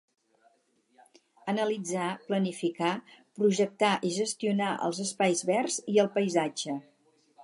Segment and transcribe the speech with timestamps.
[1.51, 2.93] Analitzar, planificar,
[3.41, 6.79] projectar i gestionar els Espais verds i el Paisatge.